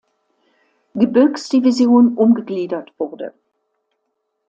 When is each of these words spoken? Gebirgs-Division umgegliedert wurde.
Gebirgs-Division 0.95 2.17
umgegliedert 2.17 2.91
wurde. 2.97 3.35